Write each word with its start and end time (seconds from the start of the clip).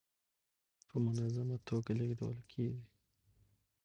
په 0.87 0.95
منظمه 1.05 1.55
ټوګه 1.65 1.93
لېږدول 1.99 2.39
کيږي. 2.51 2.85